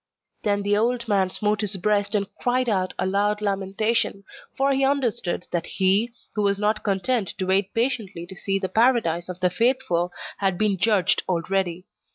Then 0.41 0.63
the 0.63 0.75
old 0.77 1.07
man 1.07 1.29
smote 1.29 1.61
his 1.61 1.77
breast, 1.77 2.15
and 2.15 2.27
cried 2.37 2.67
out 2.67 2.95
with 2.97 3.05
a 3.07 3.11
loud 3.11 3.39
lamentation; 3.39 4.23
for 4.57 4.71
he 4.71 4.83
understood 4.83 5.45
that 5.51 5.67
he, 5.67 6.11
who 6.33 6.41
was 6.41 6.57
not 6.57 6.83
content 6.83 7.35
to 7.37 7.45
wait 7.45 7.71
patiently 7.75 8.25
to 8.25 8.35
see 8.35 8.57
the 8.57 8.67
Paradise 8.67 9.29
of 9.29 9.39
the 9.41 9.51
faithful, 9.51 10.11
had 10.39 10.57
been 10.57 10.77
judged 10.79 11.21
already. 11.29 11.85